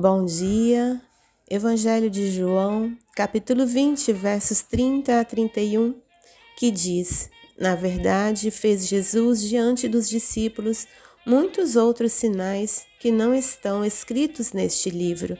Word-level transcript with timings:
Bom 0.00 0.24
dia, 0.24 1.02
Evangelho 1.50 2.08
de 2.08 2.30
João, 2.30 2.96
capítulo 3.16 3.66
20, 3.66 4.12
versos 4.12 4.62
30 4.62 5.18
a 5.18 5.24
31, 5.24 5.92
que 6.56 6.70
diz: 6.70 7.28
Na 7.58 7.74
verdade, 7.74 8.52
fez 8.52 8.86
Jesus 8.86 9.42
diante 9.42 9.88
dos 9.88 10.08
discípulos 10.08 10.86
muitos 11.26 11.74
outros 11.74 12.12
sinais 12.12 12.86
que 13.00 13.10
não 13.10 13.34
estão 13.34 13.84
escritos 13.84 14.52
neste 14.52 14.88
livro. 14.88 15.36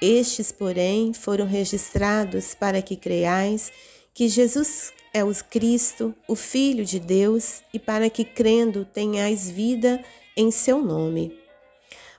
Estes, 0.00 0.52
porém, 0.52 1.12
foram 1.12 1.44
registrados 1.44 2.54
para 2.54 2.80
que 2.80 2.94
creiais 2.94 3.72
que 4.14 4.28
Jesus 4.28 4.92
é 5.12 5.24
o 5.24 5.34
Cristo, 5.50 6.14
o 6.28 6.36
Filho 6.36 6.84
de 6.84 7.00
Deus, 7.00 7.60
e 7.74 7.78
para 7.80 8.08
que 8.08 8.24
crendo 8.24 8.84
tenhais 8.84 9.50
vida 9.50 10.00
em 10.36 10.52
seu 10.52 10.80
nome. 10.80 11.36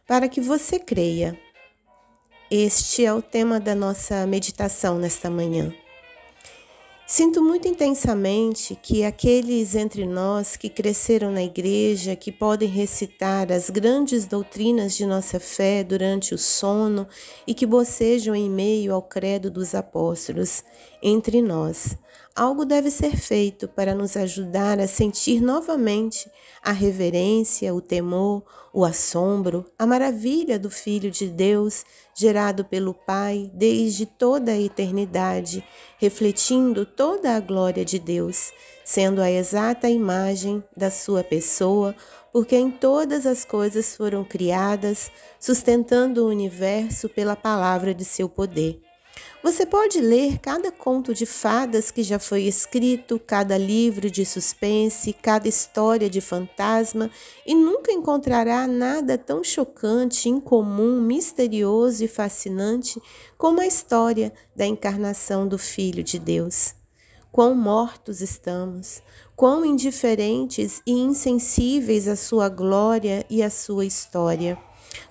Para 0.06 0.28
que 0.28 0.42
você 0.42 0.80
creia, 0.80 1.38
este 2.50 3.06
é 3.06 3.14
o 3.14 3.22
tema 3.22 3.60
da 3.60 3.76
nossa 3.76 4.26
meditação 4.26 4.98
nesta 4.98 5.30
manhã. 5.30 5.74
Sinto 7.06 7.42
muito 7.42 7.68
intensamente 7.68 8.78
que 8.82 9.04
aqueles 9.04 9.76
entre 9.76 10.06
nós 10.06 10.56
que 10.56 10.70
cresceram 10.70 11.32
na 11.32 11.44
igreja, 11.44 12.16
que 12.16 12.32
podem 12.32 12.68
recitar 12.68 13.52
as 13.52 13.70
grandes 13.70 14.26
doutrinas 14.26 14.96
de 14.96 15.06
nossa 15.06 15.40
fé 15.40 15.84
durante 15.84 16.34
o 16.34 16.38
sono 16.38 17.08
e 17.46 17.54
que 17.54 17.66
bocejam 17.66 18.36
em 18.36 18.50
meio 18.50 18.94
ao 18.94 19.02
credo 19.02 19.50
dos 19.50 19.74
apóstolos, 19.74 20.64
entre 21.02 21.42
nós, 21.42 21.98
algo 22.38 22.64
deve 22.64 22.92
ser 22.92 23.18
feito 23.18 23.68
para 23.68 23.96
nos 23.96 24.16
ajudar 24.16 24.80
a 24.80 24.88
sentir 24.88 25.42
novamente 25.42 26.30
a 26.62 26.72
reverência, 26.72 27.74
o 27.74 27.82
temor, 27.82 28.44
o 28.72 28.86
assombro, 28.86 29.66
a 29.78 29.88
maravilha 29.88 30.60
do 30.60 30.70
Filho 30.70 31.10
de 31.10 31.28
Deus, 31.28 31.84
gerado 32.14 32.64
pelo 32.64 32.94
Pai 32.94 33.50
desde 33.56 34.06
toda 34.06 34.52
a 34.52 34.62
eternidade, 34.62 35.64
refletindo 35.98 36.86
toda 36.86 37.36
a 37.36 37.40
glória 37.40 37.84
de 37.84 37.98
Deus, 37.98 38.54
sendo 38.86 39.20
a 39.20 39.32
exata 39.32 39.90
imagem 39.90 40.64
da 40.76 40.92
sua 40.92 41.24
pessoa, 41.24 41.96
porque 42.32 42.56
em 42.56 42.70
todas 42.70 43.26
as 43.26 43.44
coisas 43.44 43.96
foram 43.96 44.24
criadas, 44.24 45.10
sustentando 45.40 46.24
o 46.24 46.30
universo 46.30 47.10
pela 47.10 47.36
palavra 47.36 47.96
de 47.96 48.06
seu 48.06 48.30
poder. 48.30 48.87
Você 49.44 49.68
pode 49.68 50.02
ler 50.02 50.40
cada 50.40 50.72
conto 50.72 51.14
de 51.14 51.26
fadas 51.26 51.92
que 51.92 52.02
já 52.02 52.18
foi 52.18 52.44
escrito, 52.44 53.20
cada 53.20 53.56
livro 53.56 54.10
de 54.10 54.26
suspense, 54.26 55.14
cada 55.14 55.48
história 55.48 56.10
de 56.10 56.20
fantasma 56.20 57.10
e 57.46 57.54
nunca 57.54 57.92
encontrará 57.92 58.66
nada 58.66 59.16
tão 59.16 59.44
chocante, 59.44 60.28
incomum, 60.28 61.00
misterioso 61.00 62.04
e 62.04 62.08
fascinante 62.08 63.00
como 63.38 63.62
a 63.62 63.68
história 63.68 64.34
da 64.56 64.66
encarnação 64.66 65.48
do 65.48 65.60
Filho 65.60 66.04
de 66.04 66.18
Deus. 66.18 66.74
Quão 67.32 67.54
mortos 67.54 68.22
estamos, 68.22 69.04
quão 69.36 69.64
indiferentes 69.64 70.82
e 70.86 70.94
insensíveis 70.94 72.08
à 72.08 72.16
sua 72.16 72.50
glória 72.50 73.24
e 73.30 73.44
à 73.44 73.52
sua 73.52 73.86
história. 73.86 74.58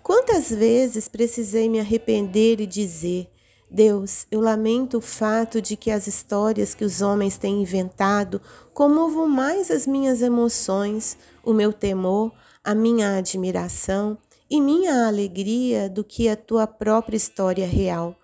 Quantas 0.03 0.51
vezes 0.51 1.07
precisei 1.07 1.69
me 1.69 1.79
arrepender 1.79 2.61
e 2.61 2.67
dizer: 2.67 3.31
Deus, 3.70 4.27
eu 4.31 4.41
lamento 4.41 4.98
o 4.98 5.00
fato 5.00 5.61
de 5.61 5.77
que 5.77 5.91
as 5.91 6.06
histórias 6.06 6.75
que 6.75 6.84
os 6.84 7.03
homens 7.03 7.36
têm 7.36 7.62
inventado 7.62 8.41
comovam 8.73 9.27
mais 9.27 9.70
as 9.70 9.86
minhas 9.86 10.23
emoções, 10.23 11.19
o 11.45 11.53
meu 11.53 11.73
temor, 11.73 12.33
a 12.62 12.75
minha 12.75 13.17
admiração 13.17 14.17
e 14.48 14.61
minha 14.61 15.08
alegria 15.08 15.89
do 15.89 16.05
que 16.05 16.28
a 16.28 16.36
tua 16.36 16.67
própria 16.67 17.17
história 17.17 17.67
real. 17.67 18.17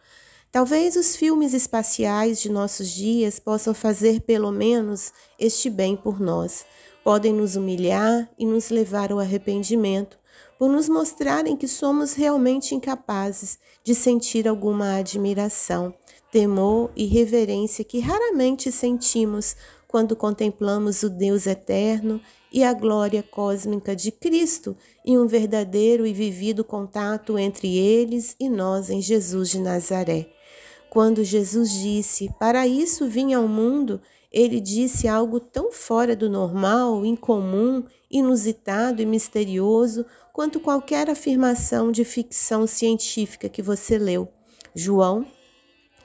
Talvez 0.53 0.97
os 0.97 1.17
filmes 1.17 1.55
espaciais 1.55 2.41
de 2.41 2.49
nossos 2.49 2.89
dias 2.91 3.41
possam 3.41 3.75
fazer 3.75 4.21
pelo 4.21 4.53
menos 4.53 5.13
este 5.39 5.69
bem 5.69 5.97
por 5.97 6.21
nós. 6.21 6.65
Podem 7.03 7.33
nos 7.33 7.57
humilhar 7.57 8.31
e 8.39 8.47
nos 8.47 8.69
levar 8.69 9.11
ao 9.11 9.19
arrependimento, 9.19 10.19
por 10.63 10.71
nos 10.71 10.89
mostrarem 10.89 11.57
que 11.57 11.67
somos 11.67 12.15
realmente 12.15 12.73
incapazes 12.73 13.59
de 13.83 13.97
sentir 13.97 14.47
alguma 14.47 14.95
admiração, 14.95 15.93
temor 16.31 16.93
e 16.95 17.05
reverência 17.05 17.85
que 17.85 17.99
raramente 17.99 18.71
sentimos 18.71 19.57
quando 19.89 20.15
contemplamos 20.15 21.03
o 21.03 21.11
Deus 21.11 21.49
eterno 21.49 22.21
e 22.53 22.63
a 22.63 22.73
glória 22.73 23.25
cósmica 23.25 23.97
de 23.97 24.13
Cristo 24.13 24.77
e 25.05 25.19
um 25.19 25.27
verdadeiro 25.27 26.07
e 26.07 26.13
vivido 26.13 26.63
contato 26.63 27.37
entre 27.37 27.77
eles 27.77 28.37
e 28.39 28.49
nós 28.49 28.89
em 28.89 29.03
Jesus 29.03 29.51
de 29.51 29.59
Nazaré. 29.59 30.29
Quando 30.89 31.25
Jesus 31.25 31.73
disse: 31.73 32.31
Para 32.39 32.69
isso 32.69 33.09
vim 33.09 33.35
ao 33.35 33.49
mundo, 33.49 34.01
ele 34.33 34.61
disse 34.61 35.07
algo 35.07 35.41
tão 35.41 35.73
fora 35.73 36.17
do 36.17 36.31
normal, 36.31 37.05
incomum, 37.05 37.85
inusitado 38.11 39.03
e 39.03 39.07
misterioso 39.07 40.07
quanto 40.33 40.59
qualquer 40.59 41.11
afirmação 41.11 41.93
de 41.93 42.05
ficção 42.05 42.67
científica 42.67 43.49
que 43.49 43.61
você 43.61 43.99
leu. 43.99 44.29
João, 44.75 45.27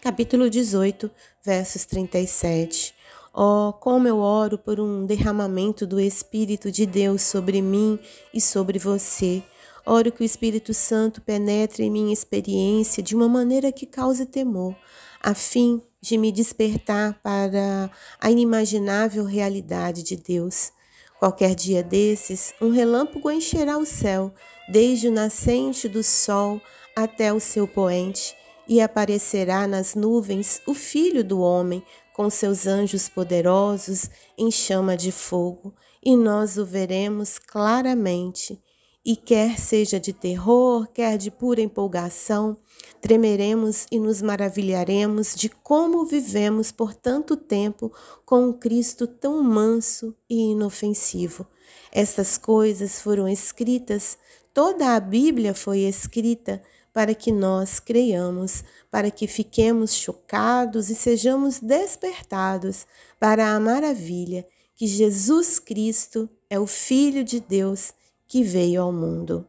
capítulo 0.01 0.49
18, 0.49 1.09
versos 1.43 1.85
37. 1.85 2.93
Oh, 3.33 3.71
como 3.71 4.07
eu 4.07 4.17
oro 4.17 4.57
por 4.57 4.79
um 4.79 5.05
derramamento 5.05 5.85
do 5.85 5.99
Espírito 5.99 6.71
de 6.71 6.85
Deus 6.85 7.21
sobre 7.21 7.61
mim 7.61 7.99
e 8.33 8.41
sobre 8.41 8.77
você. 8.79 9.43
Oro 9.85 10.11
que 10.11 10.21
o 10.21 10.25
Espírito 10.25 10.73
Santo 10.73 11.21
penetre 11.21 11.83
em 11.83 11.89
minha 11.89 12.11
experiência 12.11 13.01
de 13.01 13.15
uma 13.15 13.29
maneira 13.29 13.71
que 13.71 13.85
cause 13.85 14.25
temor, 14.25 14.75
a 15.21 15.33
fim 15.33 15.81
de 16.01 16.17
me 16.17 16.31
despertar 16.31 17.21
para 17.21 17.89
a 18.19 18.29
inimaginável 18.29 19.23
realidade 19.23 20.03
de 20.03 20.17
Deus. 20.17 20.73
Qualquer 21.19 21.55
dia 21.55 21.81
desses, 21.81 22.53
um 22.61 22.69
relâmpago 22.69 23.31
encherá 23.31 23.78
o 23.78 23.85
céu, 23.85 24.31
desde 24.69 25.07
o 25.07 25.11
nascente 25.11 25.89
do 25.89 26.03
sol 26.03 26.61
até 26.95 27.33
o 27.33 27.39
seu 27.39 27.67
poente, 27.67 28.35
e 28.67 28.79
aparecerá 28.79 29.66
nas 29.66 29.95
nuvens 29.95 30.61
o 30.67 30.73
Filho 30.73 31.23
do 31.23 31.39
Homem, 31.39 31.83
com 32.13 32.29
seus 32.29 32.67
anjos 32.67 33.09
poderosos 33.09 34.09
em 34.38 34.51
chama 34.51 34.95
de 34.95 35.11
fogo, 35.11 35.73
e 36.03 36.16
nós 36.16 36.57
o 36.57 36.66
veremos 36.66 37.39
claramente 37.39 38.61
e 39.07 39.16
quer 39.16 39.57
seja 39.57 40.01
de 40.01 40.12
terror, 40.12 40.85
quer 40.94 41.18
de 41.18 41.31
pura 41.31 41.62
empolgação, 41.62 42.57
tremeremos 43.00 43.85
e 43.90 44.01
nos 44.01 44.22
maravilharemos 44.22 45.34
de 45.34 45.47
como 45.47 46.06
vivemos 46.06 46.73
por 46.73 46.94
tanto 46.94 47.38
tempo 47.38 47.90
com 48.25 48.50
um 48.50 48.51
Cristo 48.51 49.07
tão 49.07 49.41
manso 49.41 50.13
e 50.29 50.51
inofensivo. 50.51 51.47
Estas 51.90 52.38
coisas 52.38 53.00
foram 53.00 53.29
escritas, 53.29 54.18
toda 54.53 54.94
a 54.94 55.00
Bíblia 55.00 55.53
foi 55.53 55.84
escrita 55.84 56.62
para 56.91 57.16
que 57.16 57.31
nós 57.31 57.79
creiamos, 57.79 58.62
para 58.91 59.09
que 59.09 59.25
fiquemos 59.25 59.94
chocados 59.94 60.89
e 60.89 60.95
sejamos 60.95 61.59
despertados 61.59 62.85
para 63.18 63.56
a 63.56 63.59
maravilha 63.59 64.45
que 64.75 64.85
Jesus 64.85 65.59
Cristo 65.59 66.29
é 66.50 66.59
o 66.59 66.68
Filho 66.68 67.24
de 67.24 67.39
Deus 67.39 67.94
que 68.27 68.43
veio 68.43 68.81
ao 68.81 68.91
mundo. 68.91 69.47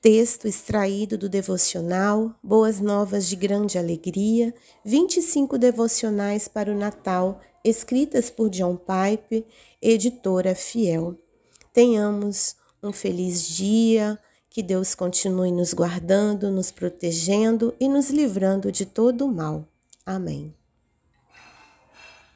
Texto 0.00 0.46
extraído 0.46 1.16
do 1.16 1.28
devocional 1.28 2.34
Boas 2.42 2.78
Novas 2.78 3.26
de 3.26 3.36
Grande 3.36 3.78
Alegria, 3.78 4.54
25 4.84 5.56
devocionais 5.56 6.46
para 6.46 6.70
o 6.70 6.76
Natal, 6.76 7.40
escritas 7.64 8.28
por 8.28 8.50
John 8.50 8.76
Pipe, 8.76 9.46
editora 9.80 10.54
fiel. 10.54 11.18
Tenhamos 11.72 12.56
um 12.82 12.92
feliz 12.92 13.48
dia, 13.48 14.18
que 14.50 14.62
Deus 14.62 14.94
continue 14.94 15.50
nos 15.50 15.72
guardando, 15.72 16.50
nos 16.50 16.70
protegendo 16.70 17.74
e 17.80 17.88
nos 17.88 18.10
livrando 18.10 18.70
de 18.70 18.86
todo 18.86 19.24
o 19.24 19.32
mal. 19.32 19.66
Amém. 20.06 20.54